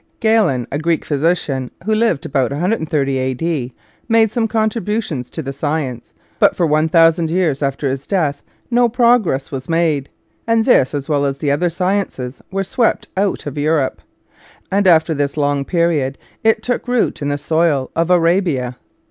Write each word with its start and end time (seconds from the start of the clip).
Galen, 0.19 0.65
a 0.71 0.79
Greek 0.79 1.05
physician, 1.05 1.69
who 1.85 1.93
lived 1.93 2.25
about 2.25 2.49
130 2.49 3.17
a.d., 3.19 3.73
made 4.09 4.31
some 4.31 4.47
contributions 4.47 5.29
to 5.29 5.43
the 5.43 5.53
science, 5.53 6.15
but 6.39 6.55
for 6.55 6.65
1,000 6.65 7.29
years 7.29 7.61
after 7.61 7.87
his 7.87 8.07
death 8.07 8.41
no 8.71 8.89
progress 8.89 9.51
was 9.51 9.69
made, 9.69 10.09
and 10.47 10.65
this 10.65 10.95
as 10.95 11.07
well 11.07 11.23
as 11.23 11.37
the 11.37 11.51
other 11.51 11.69
sciences 11.69 12.41
were 12.49 12.63
swept 12.63 13.09
out 13.15 13.45
of 13.45 13.59
Europe; 13.59 14.01
and 14.71 14.87
after 14.87 15.13
this 15.13 15.37
long 15.37 15.63
period 15.63 16.17
it 16.43 16.63
took 16.63 16.87
root 16.87 17.21
in 17.21 17.29
the 17.29 17.37
soil 17.37 17.91
of 17.95 18.09
Arabia. 18.09 18.77